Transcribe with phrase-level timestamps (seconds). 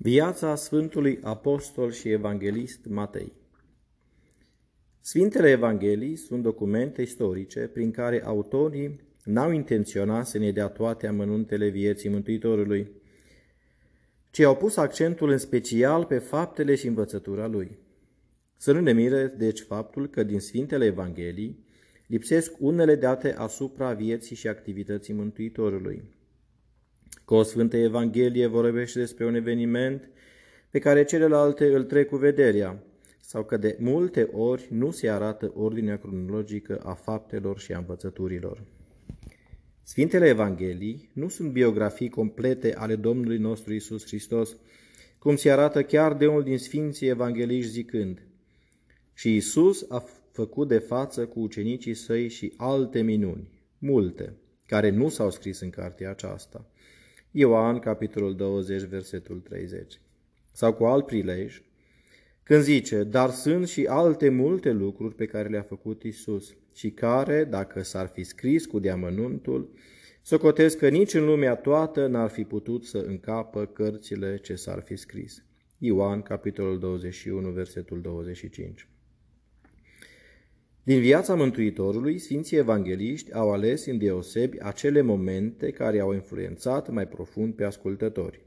[0.00, 3.32] Viața Sfântului Apostol și Evanghelist Matei
[5.00, 11.68] Sfintele Evanghelii sunt documente istorice prin care autorii n-au intenționat să ne dea toate amănuntele
[11.68, 12.90] vieții Mântuitorului,
[14.30, 17.78] ci au pus accentul în special pe faptele și învățătura lui.
[18.56, 21.64] Să nu ne mire, deci, faptul că din Sfintele Evanghelii
[22.06, 26.16] lipsesc unele date asupra vieții și activității Mântuitorului
[27.28, 30.10] că o Sfântă Evanghelie vorbește despre un eveniment
[30.70, 32.82] pe care celelalte îl trec cu vederea,
[33.20, 38.62] sau că de multe ori nu se arată ordinea cronologică a faptelor și a învățăturilor.
[39.82, 44.56] Sfintele Evanghelii nu sunt biografii complete ale Domnului nostru Isus Hristos,
[45.18, 48.22] cum se arată chiar de unul din Sfinții Evangeliști zicând,
[49.14, 54.36] și Isus a făcut de față cu ucenicii săi și alte minuni, multe,
[54.66, 56.70] care nu s-au scris în cartea aceasta.
[57.30, 60.00] Ioan, capitolul 20, versetul 30.
[60.52, 61.62] Sau cu alt prilej,
[62.42, 67.44] când zice, dar sunt și alte multe lucruri pe care le-a făcut Isus și care,
[67.44, 69.70] dacă s-ar fi scris cu deamănuntul,
[70.22, 74.96] socotesc că nici în lumea toată n-ar fi putut să încapă cărțile ce s-ar fi
[74.96, 75.44] scris.
[75.78, 78.88] Ioan, capitolul 21, versetul 25.
[80.88, 87.08] Din viața Mântuitorului, Sfinții Evangeliști au ales în deosebi acele momente care au influențat mai
[87.08, 88.46] profund pe ascultători.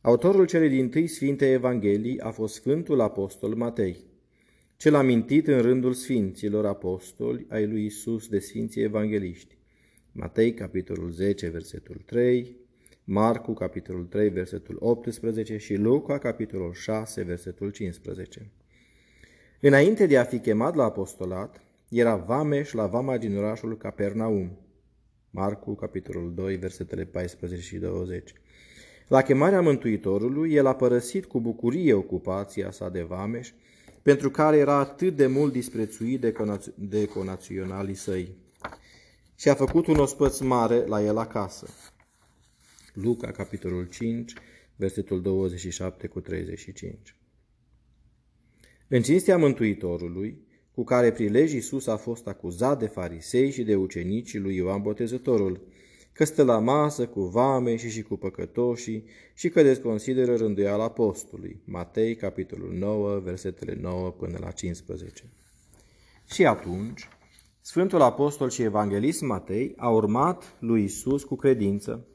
[0.00, 3.96] Autorul celei din tâi Sfinte Evanghelii a fost Sfântul Apostol Matei,
[4.76, 9.58] cel amintit în rândul Sfinților Apostoli ai lui Isus de Sfinții Evangeliști.
[10.12, 12.56] Matei, capitolul 10, versetul 3,
[13.04, 18.50] Marcu, capitolul 3, versetul 18 și Luca, capitolul 6, versetul 15.
[19.60, 24.58] Înainte de a fi chemat la apostolat, era vameș la vama din orașul Capernaum.
[25.30, 28.32] Marcu, capitolul 2, versetele 14 și 20.
[29.08, 33.52] La chemarea Mântuitorului, el a părăsit cu bucurie ocupația sa de vameș,
[34.02, 38.36] pentru care era atât de mult disprețuit de, conaț- de conaționalii săi.
[39.36, 41.66] Și a făcut un ospăț mare la el acasă.
[42.92, 44.32] Luca, capitolul 5,
[44.76, 47.15] versetul 27 cu 35.
[48.88, 54.38] În cinstea Mântuitorului, cu care prilej Iisus a fost acuzat de farisei și de ucenicii
[54.38, 55.60] lui Ioan Botezătorul,
[56.12, 59.04] că stă la masă cu vame și și cu păcătoșii
[59.34, 61.62] și că desconsideră rânduiala apostolului.
[61.64, 65.24] Matei, capitolul 9, versetele 9 până la 15.
[66.30, 67.08] Și atunci,
[67.60, 72.06] Sfântul Apostol și Evanghelist Matei a urmat lui Isus cu credință,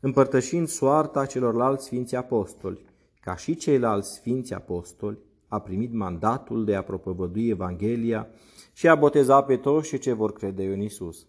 [0.00, 2.84] împărtășind soarta celorlalți sfinți apostoli,
[3.20, 5.18] ca și ceilalți sfinți apostoli,
[5.52, 8.28] a primit mandatul de a propovădui Evanghelia
[8.72, 11.26] și a boteza pe toți ce vor crede în Isus.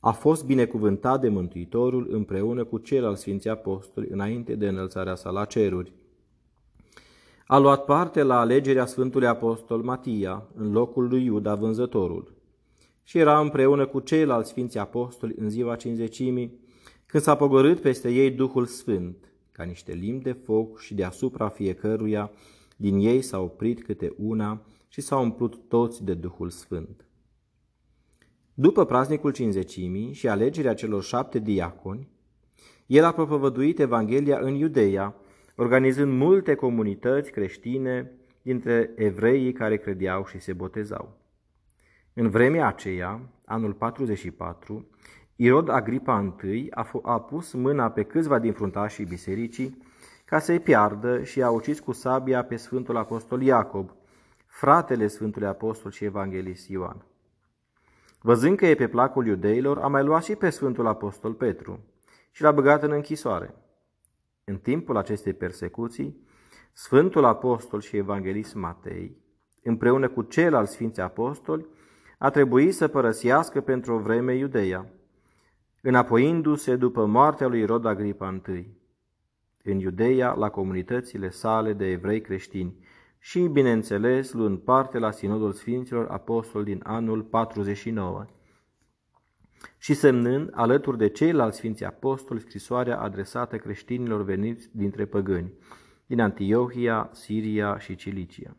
[0.00, 5.44] A fost binecuvântat de Mântuitorul împreună cu ceilalți Sfinții Apostoli înainte de înălțarea sa la
[5.44, 5.92] ceruri.
[7.46, 12.34] A luat parte la alegerea Sfântului Apostol Matia în locul lui Iuda vânzătorul
[13.02, 16.58] și era împreună cu ceilalți Sfinții Apostoli în ziua cinzecimii,
[17.06, 19.16] când s-a pogorât peste ei Duhul Sfânt–
[19.56, 22.30] ca niște limbi de foc și deasupra fiecăruia
[22.76, 27.04] din ei s-a oprit câte una și s-au umplut toți de Duhul Sfânt.
[28.54, 32.08] După praznicul cinzecimii și alegerea celor șapte diaconi,
[32.86, 35.14] el a propovăduit Evanghelia în Iudeia,
[35.56, 38.12] organizând multe comunități creștine
[38.42, 41.16] dintre evreii care credeau și se botezau.
[42.12, 44.88] În vremea aceea, anul 44,
[45.36, 49.82] Irod Agripa I a, a pus mâna pe câțiva din fruntașii bisericii
[50.24, 53.90] ca să-i piardă și a ucis cu sabia pe Sfântul Apostol Iacob,
[54.46, 57.04] fratele Sfântului Apostol și Evanghelist Ioan.
[58.20, 61.80] Văzând că e pe placul iudeilor, a mai luat și pe Sfântul Apostol Petru
[62.30, 63.54] și l-a băgat în închisoare.
[64.44, 66.26] În timpul acestei persecuții,
[66.72, 69.16] Sfântul Apostol și Evanghelist Matei,
[69.62, 71.66] împreună cu ceilalți Sfinți Apostoli,
[72.18, 74.86] a trebuit să părăsească pentru o vreme Iudeia,
[75.86, 78.66] înapoiindu-se după moartea lui Rod Agripa I,
[79.62, 82.74] în Iudeia la comunitățile sale de evrei creștini
[83.18, 88.26] și, bineînțeles, luând parte la Sinodul Sfinților Apostoli din anul 49
[89.78, 95.52] și semnând, alături de ceilalți Sfinți Apostoli, scrisoarea adresată creștinilor veniți dintre păgâni,
[96.06, 98.56] din Antiohia, Siria și Cilicia.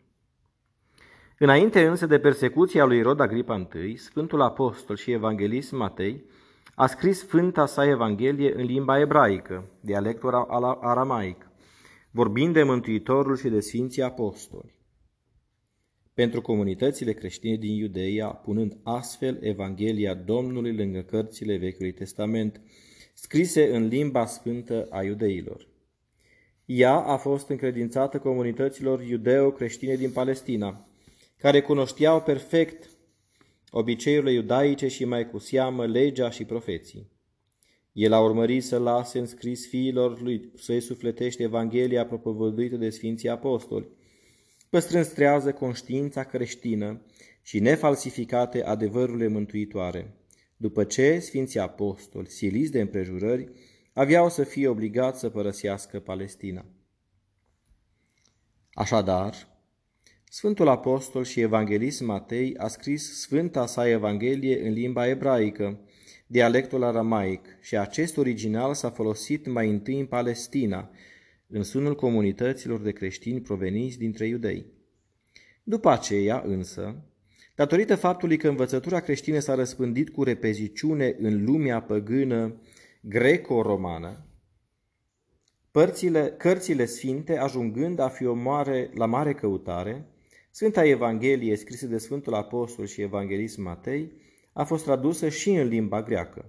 [1.40, 6.26] Înainte însă de persecuția lui Rod Agripa I, Sfântul Apostol și Evanghelist Matei
[6.76, 10.34] a scris Sfânta sa Evanghelie în limba ebraică, dialectul
[10.82, 11.50] aramaic,
[12.12, 14.74] vorbind de Mântuitorul și de Sfinții Apostoli.
[16.14, 22.62] Pentru comunitățile creștine din Iudeia, punând astfel Evanghelia Domnului lângă cărțile Vechiului Testament,
[23.14, 25.68] scrise în limba sfântă a iudeilor.
[26.66, 30.88] Ea a fost încredințată comunităților iudeo-creștine din Palestina,
[31.38, 32.90] care cunoșteau perfect
[33.78, 37.12] obiceiurile iudaice și mai cu seamă legea și profeții.
[37.92, 43.30] El a urmărit să lase în scris fiilor lui să-i sufletește Evanghelia propovăduită de Sfinții
[43.30, 43.88] Apostoli,
[44.70, 47.02] păstrând strează conștiința creștină
[47.42, 50.14] și nefalsificate adevărurile mântuitoare,
[50.58, 53.50] după ce Sfinții Apostoli, siliți de împrejurări,
[53.94, 56.66] aveau să fie obligați să părăsească Palestina.
[58.74, 59.55] Așadar,
[60.36, 65.80] Sfântul Apostol și Evanghelist Matei a scris Sfânta sa Evanghelie în limba ebraică,
[66.28, 70.90] dialectul aramaic, și acest original s-a folosit mai întâi în Palestina,
[71.48, 74.66] în sunul comunităților de creștini proveniți dintre iudei.
[75.64, 76.96] După aceea, însă,
[77.56, 82.62] datorită faptului că învățătura creștină s-a răspândit cu repeziciune în lumea păgână
[83.02, 84.26] greco-romană,
[85.72, 90.10] părțile, cărțile sfinte ajungând a fi o mare, la mare căutare,
[90.56, 94.12] Sfânta Evanghelie, scrisă de Sfântul Apostol și Evanghelist Matei,
[94.54, 96.46] a fost tradusă și în limba greacă.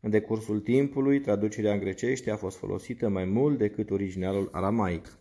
[0.00, 5.18] În decursul timpului, traducerea în grecește a fost folosită mai mult decât originalul aramaic.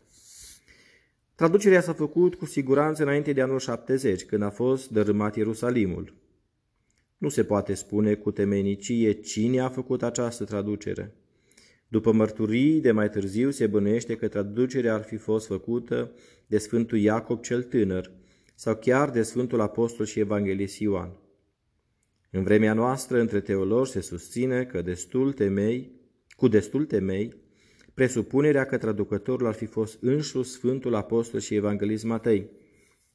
[1.36, 6.14] Traducerea s-a făcut cu siguranță înainte de anul 70, când a fost dărâmat Ierusalimul.
[7.18, 11.16] Nu se poate spune cu temenicie cine a făcut această traducere.
[11.88, 16.12] După mărturii de mai târziu se bănuiește că traducerea ar fi fost făcută
[16.48, 18.12] de Sfântul Iacob cel Tânăr
[18.56, 21.18] sau chiar de Sfântul Apostol și Evanghelist Ioan.
[22.32, 25.92] În vremea noastră, între teologi se susține că destul temei,
[26.36, 27.36] cu destul temei,
[27.94, 32.50] presupunerea că traducătorul ar fi fost însuși Sfântul Apostol și Evanghelist Matei,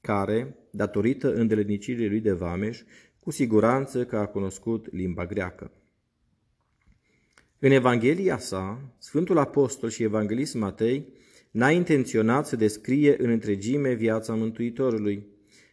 [0.01, 2.83] care, datorită îndeletnicirii lui de Vameș,
[3.21, 5.71] cu siguranță că a cunoscut limba greacă.
[7.65, 11.13] În Evanghelia sa, Sfântul Apostol și Evanghelist Matei
[11.51, 15.27] n-a intenționat să descrie în întregime viața Mântuitorului,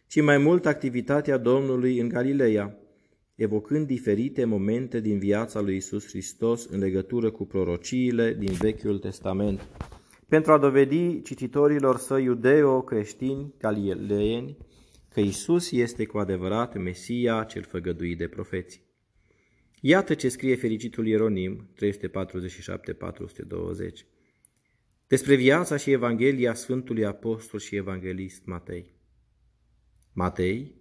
[0.06, 2.78] ci mai mult activitatea Domnului în Galileea,
[3.34, 9.60] evocând diferite momente din viața lui Isus Hristos în legătură cu prorociile din Vechiul Testament,
[10.28, 14.56] pentru a dovedi cititorilor săi iudeo-creștini galileieni
[15.08, 18.89] că Isus este cu adevărat Mesia cel făgăduit de profeții.
[19.80, 21.80] Iată ce scrie fericitul Ieronim 347-420
[25.06, 28.92] despre viața și Evanghelia Sfântului Apostol și Evanghelist Matei.
[30.12, 30.74] Matei,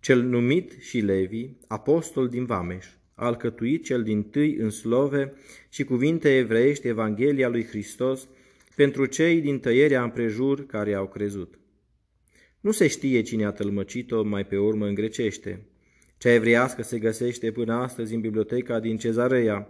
[0.00, 5.32] cel numit și Levi, apostol din Vameș, a alcătuit cel din tâi în slove
[5.68, 8.28] și cuvinte evreiești Evanghelia lui Hristos
[8.76, 11.58] pentru cei din tăierea împrejur care au crezut.
[12.60, 15.66] Nu se știe cine a tălmăcit-o mai pe urmă în grecește.
[16.22, 19.68] Cea evreiască se găsește până astăzi în biblioteca din Cezarea,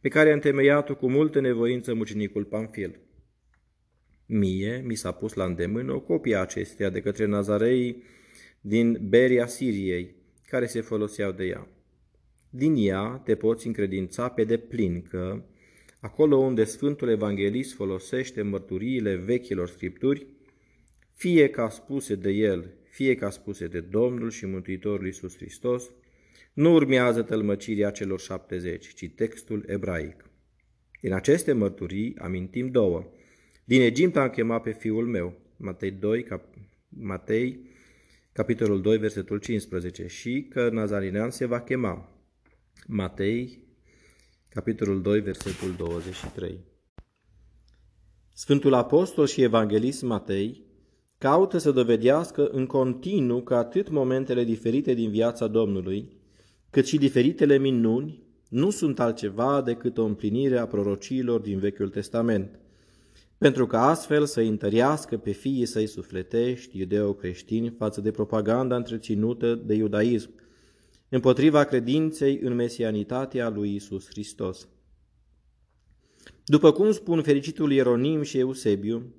[0.00, 3.00] pe care a întemeiat-o cu multă nevoință mucenicul Pamfil.
[4.26, 8.02] Mie mi s-a pus la îndemână o copie a acesteia de către nazarei
[8.60, 10.14] din Beria Siriei,
[10.46, 11.68] care se foloseau de ea.
[12.50, 15.44] Din ea te poți încredința pe deplin că,
[16.00, 20.26] acolo unde Sfântul Evanghelist folosește mărturiile vechilor scripturi,
[21.12, 25.90] fie ca spuse de el, fie ca spuse de Domnul și Mântuitorul Iisus Hristos,
[26.52, 30.30] nu urmează tălmăcirea celor 70, ci textul ebraic.
[31.00, 33.12] Din aceste mărturii amintim două.
[33.64, 36.44] Din Egipt am chemat pe fiul meu, Matei 2, cap,
[36.88, 37.70] Matei,
[38.32, 42.08] capitolul 2, versetul 15, și că Nazarinean se va chema,
[42.86, 43.58] Matei,
[44.48, 46.58] capitolul 2, versetul 23.
[48.32, 50.72] Sfântul Apostol și Evanghelist Matei
[51.18, 56.16] caută să dovedească în continuu că atât momentele diferite din viața Domnului,
[56.70, 62.58] cât și diferitele minuni, nu sunt altceva decât o împlinire a prorociilor din Vechiul Testament,
[63.38, 69.74] pentru că astfel să întărească pe fiii săi sufletești, iudeo-creștini, față de propaganda întreținută de
[69.74, 70.30] iudaism,
[71.08, 74.68] împotriva credinței în mesianitatea lui Isus Hristos.
[76.44, 79.14] După cum spun fericitul Ieronim și Eusebiu,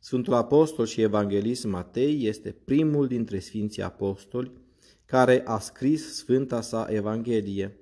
[0.00, 4.52] Sfântul Apostol și Evanghelist Matei este primul dintre Sfinții Apostoli
[5.04, 7.78] care a scris Sfânta sa Evanghelie,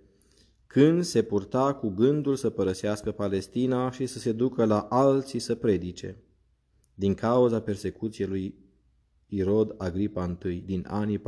[0.67, 5.55] când se purta cu gândul să părăsească Palestina și să se ducă la alții să
[5.55, 6.17] predice,
[6.95, 8.55] din cauza persecuției lui
[9.27, 11.23] Irod Agripa I din anii 42-45.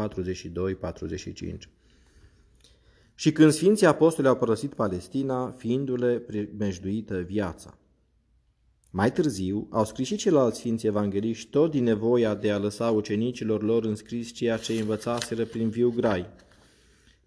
[3.15, 7.79] Și când Sfinții Apostoli au părăsit Palestina, fiindu-le primejduită viața.
[8.91, 13.63] Mai târziu, au scris și ceilalți sfinți evangeliști tot din nevoia de a lăsa ucenicilor
[13.63, 16.27] lor înscris ceea ce învățaseră prin viu grai.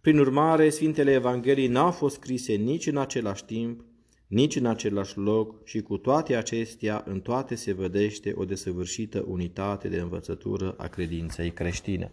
[0.01, 3.84] Prin urmare, Sfintele Evanghelii n-au fost scrise nici în același timp,
[4.27, 9.88] nici în același loc și cu toate acestea în toate se vedește o desăvârșită unitate
[9.88, 12.12] de învățătură a credinței creștine.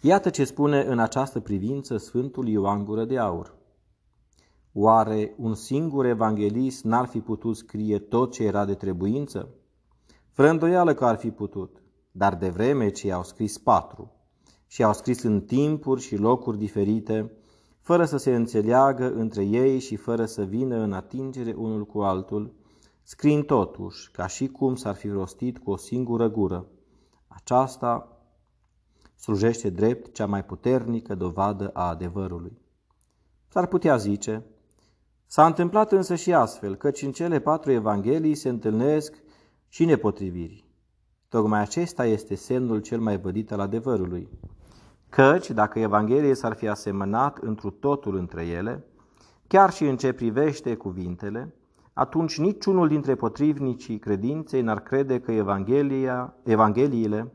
[0.00, 3.61] Iată ce spune în această privință Sfântul Ioan Gură de Aur.
[4.74, 9.48] Oare un singur evanghelist n-ar fi putut scrie tot ce era de trebuință?
[10.30, 14.12] Fără îndoială că ar fi putut, dar de vreme ce au scris patru
[14.66, 17.32] și au scris în timpuri și locuri diferite,
[17.80, 22.54] fără să se înțeleagă între ei și fără să vină în atingere unul cu altul,
[23.02, 26.66] scriind totuși, ca și cum s-ar fi rostit cu o singură gură.
[27.26, 28.18] Aceasta
[29.16, 32.58] slujește drept cea mai puternică dovadă a adevărului.
[33.48, 34.44] S-ar putea zice,
[35.32, 39.14] s-a întâmplat însă și astfel, căci în cele patru evanghelii se întâlnesc
[39.68, 40.64] și nepotriviri.
[41.28, 44.28] Tocmai acesta este semnul cel mai vădit al adevărului.
[45.08, 48.84] Căci, dacă Evanghelie s-ar fi asemănat întru totul între ele,
[49.46, 51.54] chiar și în ce privește cuvintele,
[51.92, 57.32] atunci niciunul dintre potrivnicii credinței n-ar crede că Evanghelia, Evangheliile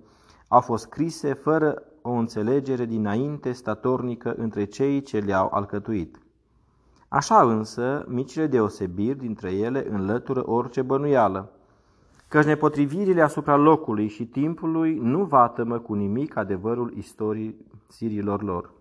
[0.47, 6.26] au fost scrise fără o înțelegere dinainte statornică între cei ce le-au alcătuit.
[7.09, 11.51] Așa însă, micile deosebiri dintre ele înlătură orice bănuială,
[12.27, 17.55] căci nepotrivirile asupra locului și timpului nu vatămă cu nimic adevărul istoriei
[17.87, 18.71] sirilor lor.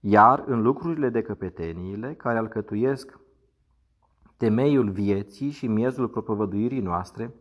[0.00, 3.18] Iar în lucrurile de căpeteniile care alcătuiesc
[4.36, 7.34] temeiul vieții și miezul propovăduirii noastre,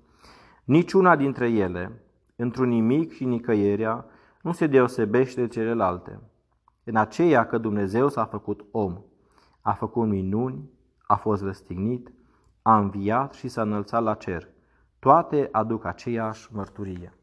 [0.64, 2.04] niciuna dintre ele,
[2.36, 4.06] într-un nimic și nicăierea,
[4.42, 6.20] nu se deosebește de celelalte.
[6.84, 9.02] În aceea că Dumnezeu s-a făcut om,
[9.70, 10.70] a făcut minuni,
[11.08, 12.12] a fost răstignit,
[12.62, 14.48] a înviat și s-a înălțat la cer–
[15.00, 17.14] toate aduc aceeași mărturie.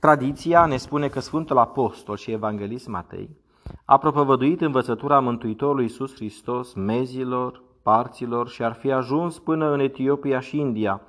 [0.00, 3.36] Tradiția ne spune că Sfântul Apostol și Evanghelist Matei
[3.84, 10.40] a propovăduit învățătura Mântuitorului Iisus Hristos mezilor, parților și ar fi ajuns până în Etiopia
[10.40, 11.00] și India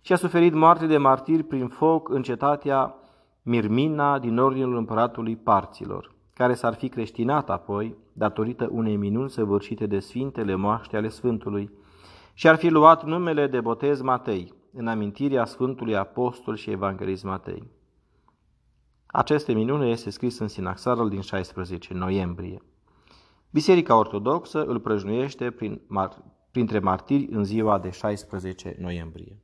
[0.00, 2.94] și a suferit moarte de martiri prin foc în cetatea
[3.42, 9.98] Mirmina din ordinul împăratului parților, care s-ar fi creștinat apoi datorită unei minuni săvârșite de
[9.98, 11.70] sfintele moaște ale Sfântului
[12.34, 17.70] și ar fi luat numele de botez Matei, în amintirea Sfântului Apostol și Evanghelist Matei.
[19.06, 22.62] Aceste minune este scris în Sinaxarul din 16 noiembrie.
[23.50, 25.80] Biserica Ortodoxă îl prăjnuiește prin,
[26.50, 29.40] printre martiri în ziua de 16 noiembrie.